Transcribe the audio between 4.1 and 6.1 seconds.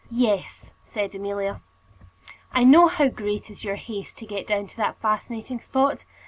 to get down to that fascinating spot.